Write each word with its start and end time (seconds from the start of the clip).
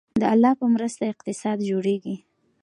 د 0.21 0.23
الله 0.33 0.53
په 0.59 0.65
مرسته 0.75 1.03
اقتصاد 1.13 1.57
جوړیږي 1.69 2.15